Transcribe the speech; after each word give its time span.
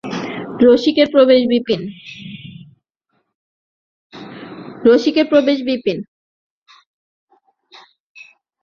রসিকের 4.87 5.19
প্রবেশ 5.27 5.57
বিপিন। 5.65 5.97